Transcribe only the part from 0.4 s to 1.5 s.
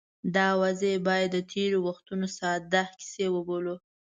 اوازې باید د